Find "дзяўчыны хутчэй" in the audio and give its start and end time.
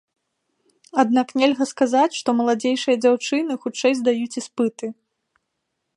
3.03-3.93